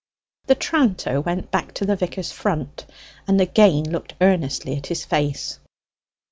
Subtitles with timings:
[0.47, 2.87] The tranter went back to the vicar's front
[3.27, 5.59] and again looked earnestly at his face.